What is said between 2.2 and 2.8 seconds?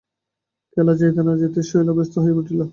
হইয়া উঠিল।